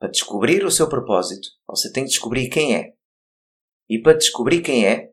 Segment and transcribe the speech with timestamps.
[0.00, 2.92] Para descobrir o seu propósito, você tem que descobrir quem é.
[3.90, 5.08] E para descobrir quem é,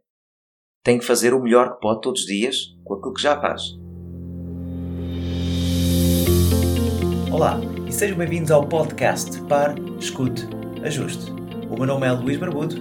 [0.84, 3.64] tem que fazer o melhor que pode todos os dias com aquilo que já faz.
[7.34, 10.44] Olá e sejam bem-vindos ao podcast Par, Escute,
[10.84, 11.32] Ajuste.
[11.68, 12.76] O meu nome é Luís Barbudo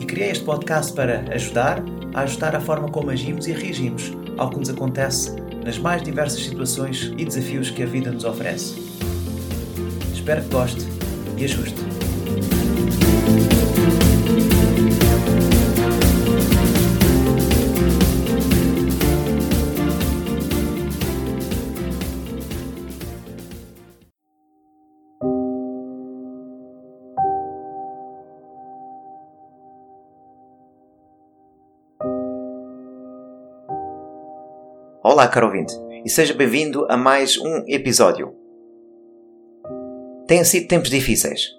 [0.00, 1.84] e criei este podcast para ajudar
[2.14, 6.42] a ajustar a forma como agimos e reagimos ao que nos acontece nas mais diversas
[6.42, 8.80] situações e desafios que a vida nos oferece.
[10.14, 10.99] Espero que goste
[11.40, 11.74] e ajuste.
[35.02, 35.72] Olá, caro ouvinte,
[36.04, 38.39] e seja bem-vindo a mais um episódio.
[40.30, 41.58] Têm sido tempos difíceis.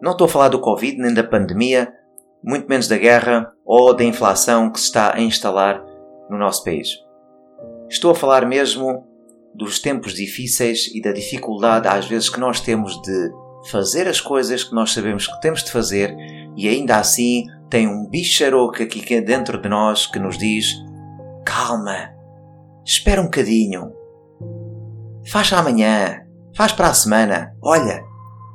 [0.00, 1.92] Não estou a falar do Covid nem da pandemia,
[2.40, 5.84] muito menos da guerra ou da inflação que se está a instalar
[6.30, 6.88] no nosso país.
[7.90, 9.04] Estou a falar mesmo
[9.52, 13.30] dos tempos difíceis e da dificuldade às vezes que nós temos de
[13.72, 16.14] fazer as coisas que nós sabemos que temos de fazer
[16.56, 20.66] e ainda assim tem um bicharoco aqui dentro de nós que nos diz
[21.44, 22.14] calma,
[22.84, 23.92] Espera um bocadinho.
[25.26, 26.24] Faz amanhã.
[26.54, 27.56] Faz para a semana.
[27.60, 28.11] Olha,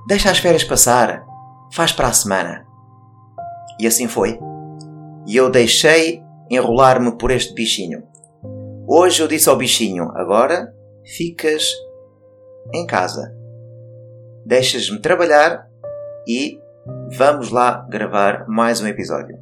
[0.08, 1.25] deixa as férias passar.
[1.73, 2.66] Faz para a semana.
[3.80, 4.39] E assim foi.
[5.27, 8.03] E eu deixei enrolar-me por este bichinho.
[8.88, 10.73] Hoje eu disse ao bichinho: agora
[11.17, 11.63] ficas
[12.73, 13.35] em casa.
[14.45, 15.67] Deixas-me trabalhar
[16.25, 16.58] e
[17.17, 19.38] vamos lá gravar mais um episódio.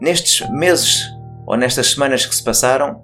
[0.00, 1.02] Nestes meses
[1.46, 3.02] ou nestas semanas que se passaram,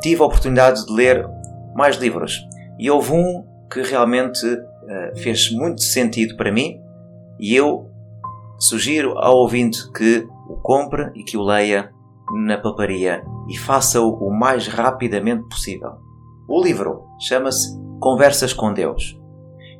[0.00, 1.26] tive a oportunidade de ler
[1.74, 2.40] mais livros
[2.78, 4.46] e houve um que realmente
[4.82, 6.80] uh, fez muito sentido para mim
[7.38, 7.90] e eu
[8.58, 11.90] sugiro ao ouvinte que o compre e que o leia
[12.46, 15.92] na paparia e faça-o o mais rapidamente possível.
[16.48, 19.18] O livro chama-se Conversas com Deus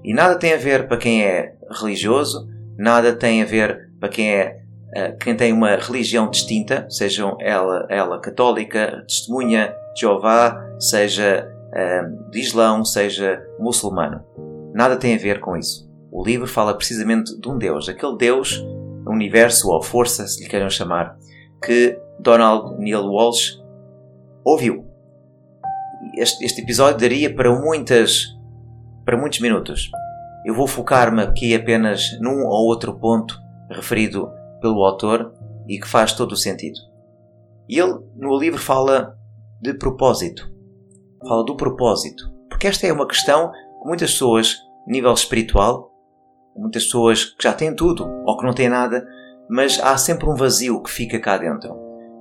[0.05, 4.33] e nada tem a ver para quem é religioso, nada tem a ver para quem
[4.33, 4.63] é
[4.97, 12.41] uh, quem tem uma religião distinta, sejam ela, ela católica, testemunha Jeová, seja um, de
[12.41, 14.25] Islão, seja muçulmano.
[14.73, 15.91] Nada tem a ver com isso.
[16.11, 18.63] O livro fala precisamente de um Deus, aquele Deus,
[19.07, 21.17] universo ou força, se lhe queiram chamar,
[21.63, 23.59] que Donald Neil Walsh
[24.45, 24.85] ouviu.
[26.17, 28.27] Este, este episódio daria para muitas,
[29.05, 29.91] para muitos minutos.
[30.45, 33.41] Eu vou focar-me aqui apenas num ou outro ponto
[33.71, 35.33] referido pelo autor
[35.69, 36.79] e que faz todo o sentido.
[37.69, 39.17] Ele, no livro, fala
[39.61, 40.51] de propósito.
[41.27, 42.31] Fala do propósito.
[42.49, 44.57] Porque esta é uma questão que muitas pessoas,
[44.87, 45.93] nível espiritual,
[46.57, 49.07] muitas pessoas que já têm tudo ou que não têm nada,
[49.49, 51.75] mas há sempre um vazio que fica cá dentro.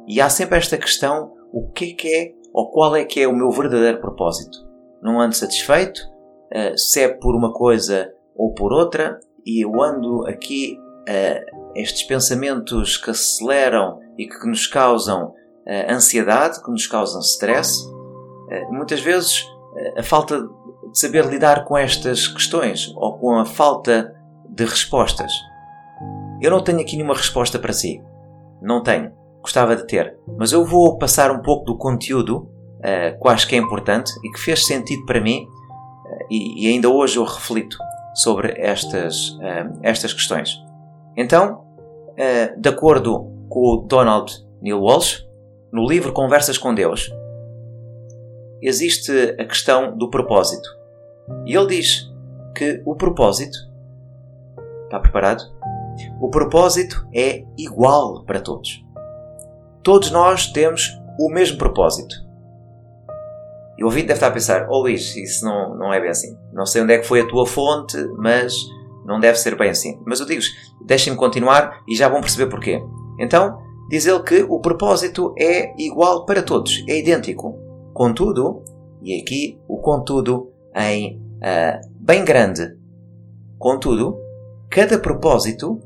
[0.07, 3.27] E há sempre esta questão: o que é que é ou qual é que é
[3.27, 4.57] o meu verdadeiro propósito?
[5.01, 10.27] Não ando satisfeito, uh, se é por uma coisa ou por outra, e eu ando
[10.27, 10.77] aqui
[11.09, 15.33] uh, estes pensamentos que aceleram e que nos causam
[15.87, 17.87] ansiedade, que nos causam stress.
[18.49, 19.45] Eh, muitas vezes
[19.77, 20.47] eh, a falta
[20.93, 24.13] saber lidar com estas questões ou com a falta
[24.49, 25.31] de respostas.
[26.41, 28.01] Eu não tenho aqui nenhuma resposta para si.
[28.61, 29.11] Não tenho.
[29.41, 30.17] Gostava de ter.
[30.37, 32.49] Mas eu vou passar um pouco do conteúdo
[32.79, 36.71] uh, que acho que é importante e que fez sentido para mim uh, e, e,
[36.71, 37.77] ainda hoje eu reflito
[38.15, 40.57] sobre estas, uh, estas questões.
[41.15, 41.69] Então,
[42.57, 44.31] de acordo com o Donald
[44.61, 45.25] Neil Walsh,
[45.73, 47.11] no livro Conversas com Deus,
[48.61, 50.80] existe a questão do propósito.
[51.45, 52.11] E ele diz
[52.55, 53.57] que o propósito.
[54.85, 55.43] Está preparado?
[56.19, 58.83] O propósito é igual para todos.
[59.83, 62.15] Todos nós temos o mesmo propósito.
[63.77, 66.37] E o ouvinte deve estar a pensar: Oh Luís, isso não, não é bem assim.
[66.53, 68.53] Não sei onde é que foi a tua fonte, mas
[69.05, 69.99] não deve ser bem assim.
[70.05, 70.41] Mas eu digo
[70.85, 72.81] deixem-me continuar e já vão perceber porquê.
[73.19, 73.57] Então,
[73.89, 77.57] diz ele que o propósito é igual para todos, é idêntico.
[77.93, 78.63] Contudo,
[79.01, 82.77] e aqui o contudo em uh, bem grande,
[83.57, 84.17] contudo,
[84.69, 85.79] cada propósito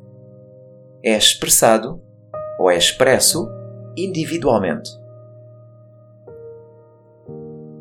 [1.04, 2.02] é expressado
[2.60, 3.48] ou é expresso
[3.98, 4.90] individualmente.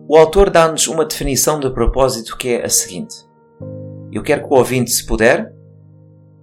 [0.06, 3.14] O autor dá-nos uma definição de propósito que é a seguinte.
[4.12, 5.52] Eu quero que o ouvinte, se puder,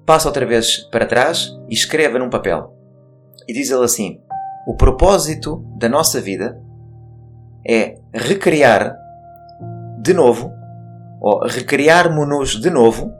[0.06, 2.76] passe outra vez para trás e escreva num papel.
[3.48, 4.20] E diz ele assim:
[4.68, 6.60] O propósito da nossa vida
[7.66, 8.96] é recriar
[10.02, 10.52] de novo,
[11.22, 13.14] ou recriarmos-nos de novo,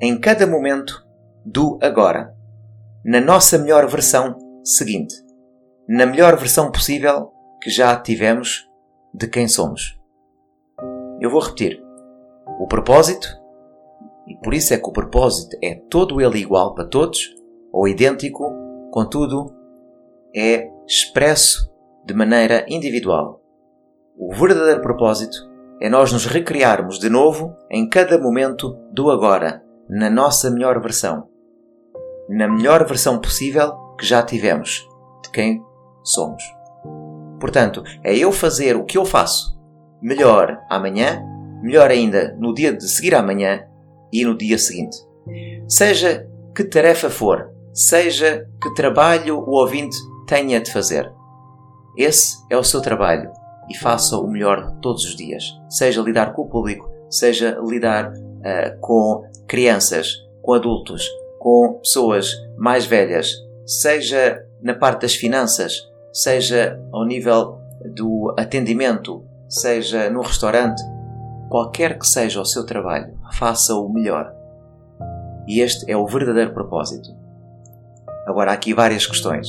[0.00, 1.06] em cada momento
[1.44, 2.34] do agora,
[3.04, 5.14] na nossa melhor versão seguinte,
[5.86, 7.30] na melhor versão possível
[7.62, 8.66] que já tivemos
[9.12, 9.98] de quem somos.
[11.20, 11.82] Eu vou repetir.
[12.58, 13.28] O propósito,
[14.26, 17.20] e por isso é que o propósito é todo ele igual para todos,
[17.70, 18.50] ou idêntico,
[18.90, 19.54] contudo,
[20.34, 21.70] é expresso
[22.06, 23.39] de maneira individual.
[24.22, 25.34] O verdadeiro propósito
[25.80, 31.26] é nós nos recriarmos de novo em cada momento do agora, na nossa melhor versão.
[32.28, 34.86] Na melhor versão possível que já tivemos
[35.24, 35.64] de quem
[36.04, 36.42] somos.
[37.40, 39.58] Portanto, é eu fazer o que eu faço
[40.02, 41.22] melhor amanhã,
[41.62, 43.66] melhor ainda no dia de seguir amanhã
[44.12, 44.98] e no dia seguinte.
[45.66, 49.96] Seja que tarefa for, seja que trabalho o ouvinte
[50.26, 51.10] tenha de fazer.
[51.96, 53.39] Esse é o seu trabalho
[53.70, 55.44] e faça o melhor todos os dias.
[55.68, 61.08] Seja lidar com o público, seja lidar uh, com crianças, com adultos,
[61.38, 63.32] com pessoas mais velhas,
[63.64, 67.58] seja na parte das finanças, seja ao nível
[67.94, 70.82] do atendimento, seja no restaurante,
[71.48, 74.32] qualquer que seja o seu trabalho, faça o melhor.
[75.46, 77.08] E este é o verdadeiro propósito.
[78.26, 79.48] Agora, há aqui várias questões.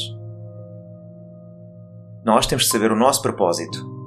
[2.24, 4.01] Nós temos de saber o nosso propósito.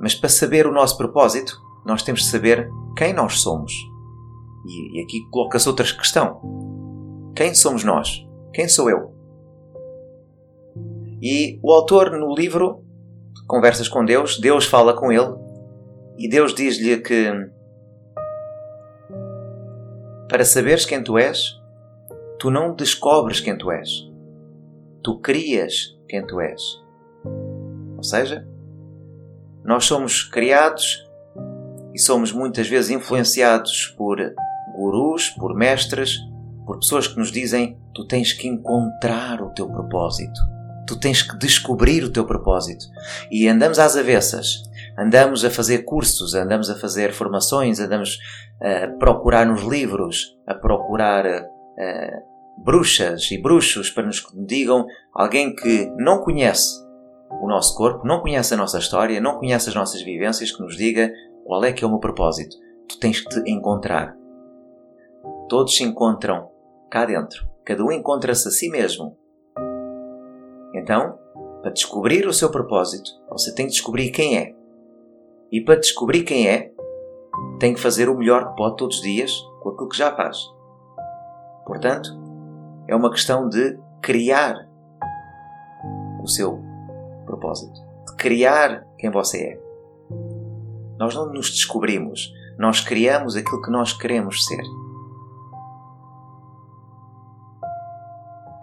[0.00, 3.72] Mas para saber o nosso propósito, nós temos de saber quem nós somos.
[4.66, 6.40] E, e aqui coloca-se outra questão.
[7.34, 8.26] Quem somos nós?
[8.52, 9.14] Quem sou eu?
[11.20, 12.84] E o autor, no livro
[13.46, 15.34] Conversas com Deus, Deus fala com ele
[16.18, 17.32] e Deus diz-lhe que
[20.28, 21.58] para saberes quem tu és,
[22.38, 23.88] tu não descobres quem tu és.
[25.02, 26.60] Tu crias quem tu és.
[27.96, 28.46] Ou seja,
[29.68, 31.06] nós somos criados
[31.94, 34.18] e somos muitas vezes influenciados por
[34.74, 36.16] gurus, por mestres,
[36.66, 40.40] por pessoas que nos dizem tu tens que encontrar o teu propósito
[40.88, 42.86] Tu tens que descobrir o teu propósito.
[43.30, 44.62] E andamos às avessas.
[44.98, 48.18] Andamos a fazer cursos, andamos a fazer formações, andamos
[48.58, 55.92] a procurar nos livros, a procurar uh, bruxas e bruxos para nos digam alguém que
[55.98, 56.87] não conhece
[57.30, 60.76] o nosso corpo, não conhece a nossa história, não conhece as nossas vivências, que nos
[60.76, 61.12] diga
[61.44, 62.56] qual é que é o meu propósito.
[62.88, 64.16] Tu tens que te encontrar.
[65.48, 66.50] Todos se encontram
[66.90, 67.46] cá dentro.
[67.64, 69.16] Cada um encontra-se a si mesmo
[70.74, 71.18] então,
[71.62, 74.54] para descobrir o seu propósito, você tem que descobrir quem é.
[75.50, 76.70] E para descobrir quem é,
[77.58, 80.38] tem que fazer o melhor que pode todos os dias com aquilo que já faz.
[81.66, 82.10] Portanto,
[82.86, 84.68] é uma questão de criar
[86.22, 86.62] o seu
[87.28, 89.60] propósito, de criar quem você é.
[90.98, 94.62] Nós não nos descobrimos, nós criamos aquilo que nós queremos ser.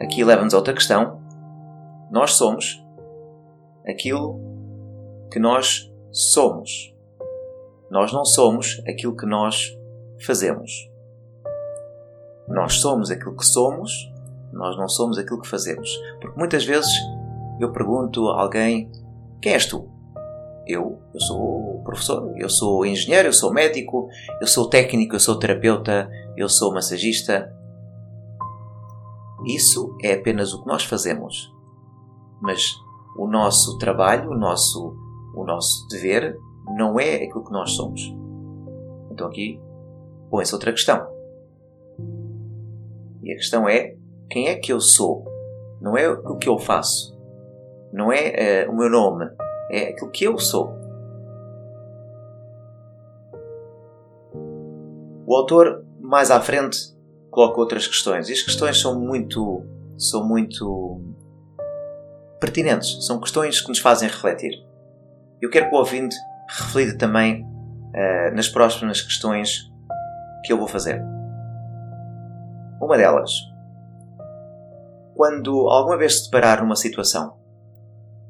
[0.01, 1.21] Aqui leva-nos a outra questão,
[2.11, 2.83] nós somos
[3.87, 4.39] aquilo
[5.31, 6.93] que nós somos.
[7.89, 9.75] Nós não somos aquilo que nós
[10.25, 10.71] fazemos.
[12.47, 13.91] Nós somos aquilo que somos,
[14.51, 15.89] nós não somos aquilo que fazemos.
[16.19, 16.91] Porque muitas vezes
[17.59, 18.91] eu pergunto a alguém:
[19.41, 19.89] quem és tu?
[20.67, 24.09] Eu, eu sou professor, eu sou engenheiro, eu sou médico,
[24.41, 27.51] eu sou técnico, eu sou terapeuta, eu sou massagista.
[29.45, 31.55] Isso é apenas o que nós fazemos
[32.45, 32.75] mas
[33.17, 34.95] o nosso trabalho, o nosso,
[35.33, 36.37] o nosso dever,
[36.77, 38.13] não é aquilo que nós somos.
[39.11, 39.59] Então aqui
[40.29, 41.07] põe-se outra questão.
[43.23, 43.95] E a questão é:
[44.29, 45.25] quem é que eu sou?
[45.81, 47.14] Não é o que eu faço.
[47.95, 49.25] Não é uh, o meu nome.
[49.71, 50.77] É aquilo que eu sou.
[55.25, 56.77] O autor, mais à frente,
[57.31, 58.27] coloca outras questões.
[58.27, 59.65] E as questões são muito,
[59.97, 61.01] são muito
[62.37, 64.51] pertinentes, são questões que nos fazem refletir.
[65.41, 66.17] Eu quero que o ouvinte
[66.49, 69.71] reflita também uh, nas próximas questões
[70.43, 71.01] que eu vou fazer.
[72.81, 73.31] Uma delas,
[75.15, 77.44] quando alguma vez se deparar numa situação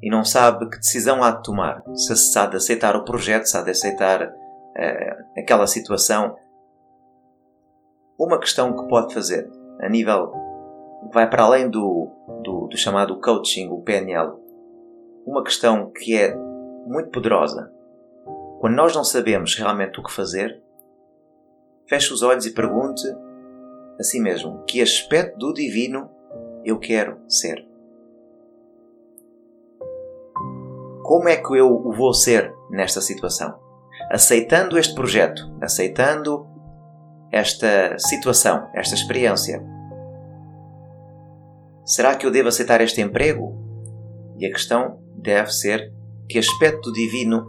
[0.02, 3.56] e não sabe que decisão há de tomar, se há de aceitar o projeto, se
[3.56, 6.36] há de aceitar uh, aquela situação,
[8.18, 9.50] uma questão que pode fazer
[9.80, 10.32] a nível
[11.12, 12.10] vai para além do,
[12.42, 14.32] do, do chamado coaching, o PNL.
[15.26, 17.70] Uma questão que é muito poderosa.
[18.60, 20.62] Quando nós não sabemos realmente o que fazer,
[21.88, 23.02] feche os olhos e pergunte
[23.98, 26.10] a si mesmo: que aspecto do divino
[26.64, 27.65] eu quero ser?
[31.06, 33.56] Como é que eu vou ser nesta situação?
[34.10, 36.48] Aceitando este projeto, aceitando
[37.30, 39.64] esta situação, esta experiência?
[41.84, 43.56] Será que eu devo aceitar este emprego?
[44.36, 45.92] E a questão deve ser
[46.28, 47.46] que aspecto divino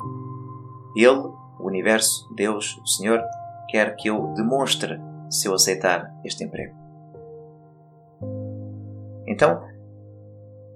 [0.96, 1.18] Ele,
[1.60, 3.20] o universo, Deus, o Senhor,
[3.72, 6.76] quer que eu demonstre se eu aceitar este emprego.
[9.26, 9.64] Então,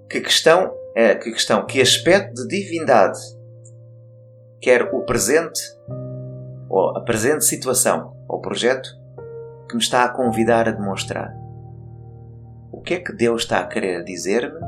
[0.10, 3.20] que questão é que questão, que aspecto de divindade
[4.62, 5.62] quer o presente
[6.70, 8.90] ou a presente situação ou projeto
[9.70, 11.34] que me está a convidar a demonstrar?
[12.72, 14.60] O que é que Deus está a querer dizer-me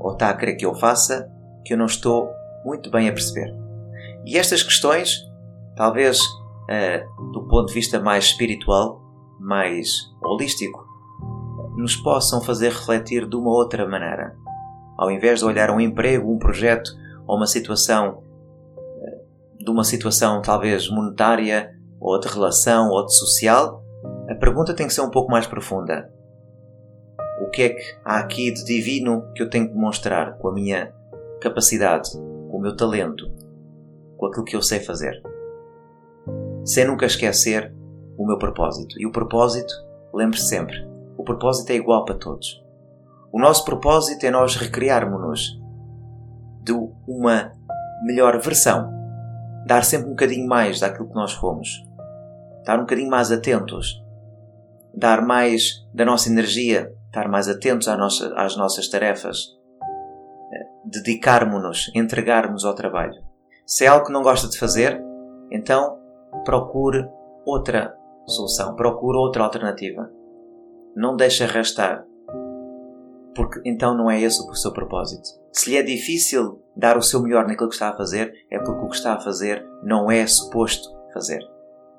[0.00, 1.30] ou está a querer que eu faça
[1.64, 2.30] que eu não estou
[2.64, 3.54] muito bem a perceber?
[4.24, 5.22] E estas questões,
[5.76, 9.00] talvez uh, do ponto de vista mais espiritual,
[9.38, 9.88] mais
[10.22, 10.84] holístico,
[11.76, 14.36] nos possam fazer refletir de uma outra maneira.
[15.00, 16.90] Ao invés de olhar um emprego, um projeto
[17.26, 18.22] ou uma situação
[19.02, 23.82] eh, de uma situação talvez monetária ou de relação ou de social,
[24.28, 26.12] a pergunta tem que ser um pouco mais profunda.
[27.40, 30.52] O que é que há aqui de divino que eu tenho que demonstrar com a
[30.52, 30.92] minha
[31.40, 33.32] capacidade, com o meu talento,
[34.18, 35.14] com aquilo que eu sei fazer?
[36.62, 37.72] Sem nunca esquecer
[38.18, 39.00] o meu propósito.
[39.00, 39.72] E o propósito,
[40.12, 40.76] lembre-se sempre,
[41.16, 42.62] o propósito é igual para todos.
[43.32, 45.60] O nosso propósito é nós recriarmos-nos
[46.62, 46.72] de
[47.06, 47.52] uma
[48.02, 48.90] melhor versão.
[49.66, 51.68] Dar sempre um bocadinho mais daquilo que nós fomos.
[52.58, 54.02] Estar um bocadinho mais atentos.
[54.92, 56.92] Dar mais da nossa energia.
[57.06, 59.46] Estar mais atentos às nossas, tarefas.
[60.84, 63.22] Dedicarmos-nos, entregarmos ao trabalho.
[63.64, 65.00] Se é algo que não gosta de fazer,
[65.52, 65.98] então
[66.44, 67.08] procure
[67.44, 67.96] outra
[68.26, 70.10] solução, procure outra alternativa.
[70.96, 72.04] Não deixe arrastar
[73.34, 75.28] porque então não é esse o seu propósito.
[75.52, 78.84] Se lhe é difícil dar o seu melhor naquilo que está a fazer, é porque
[78.84, 81.40] o que está a fazer não é suposto fazer.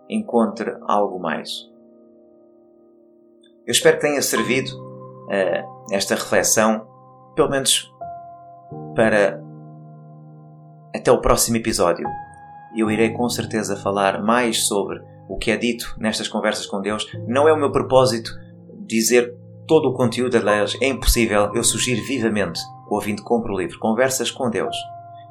[0.09, 1.69] Encontre algo mais.
[3.65, 6.87] Eu espero que tenha servido uh, esta reflexão,
[7.35, 7.91] pelo menos
[8.95, 9.41] para
[10.95, 12.07] até o próximo episódio.
[12.75, 17.05] Eu irei com certeza falar mais sobre o que é dito nestas conversas com Deus.
[17.27, 18.31] Não é o meu propósito
[18.85, 19.33] dizer
[19.71, 22.59] todo o conteúdo, aliás, é impossível, eu sugiro vivamente
[22.89, 24.75] o ouvinte compre o livro Conversas com Deus.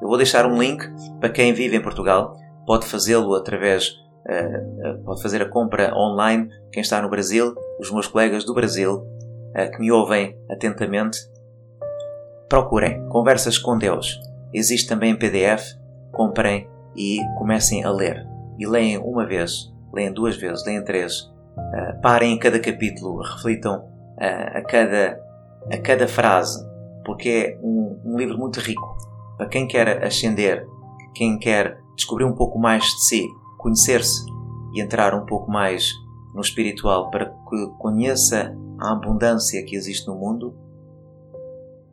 [0.01, 0.83] Eu vou deixar um link
[1.19, 6.81] para quem vive em Portugal, pode fazê-lo através, uh, pode fazer a compra online, quem
[6.81, 11.19] está no Brasil, os meus colegas do Brasil, uh, que me ouvem atentamente,
[12.49, 14.19] procurem Conversas com Deus.
[14.51, 15.75] Existe também em PDF,
[16.11, 18.25] comprem e comecem a ler.
[18.57, 21.21] E leem uma vez, leem duas vezes, leem três.
[21.21, 23.90] Uh, parem em cada capítulo, reflitam
[24.21, 25.19] a, a, cada,
[25.71, 26.63] a cada frase,
[27.03, 29.01] porque é um, um livro muito rico
[29.41, 30.67] para quem quer ascender,
[31.15, 34.23] quem quer descobrir um pouco mais de si, conhecer-se
[34.71, 35.89] e entrar um pouco mais
[36.35, 40.55] no espiritual para que conheça a abundância que existe no mundo,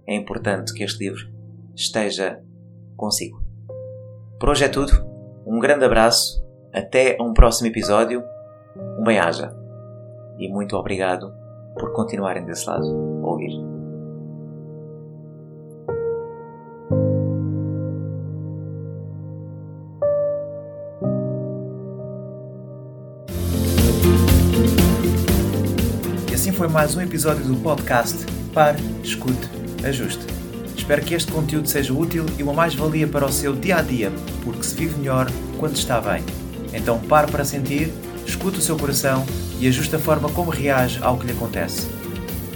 [0.07, 1.27] é importante que este livro
[1.75, 2.39] esteja
[2.99, 3.43] consigo.
[4.39, 4.93] Por hoje é tudo.
[5.47, 6.45] Um grande abraço.
[6.71, 8.23] Até um próximo episódio.
[8.99, 9.57] Um bem-aja.
[10.39, 11.33] E muito obrigado
[11.79, 13.53] por continuarem desse lado a ouvir.
[26.31, 29.49] E assim foi mais um episódio do podcast Pare, Escute,
[29.85, 30.27] Ajuste.
[30.77, 34.11] Espero que este conteúdo seja útil e uma mais-valia para o seu dia a dia,
[34.43, 35.27] porque se vive melhor
[35.59, 36.25] quando está bem.
[36.73, 37.93] Então pare para sentir,
[38.27, 39.25] escute o seu coração
[39.59, 41.88] e ajuste a forma como reage ao que lhe acontece.